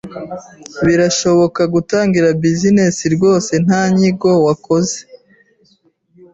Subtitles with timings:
[0.85, 4.97] Birashoboka gutangira business rwose nta nyigo wakoze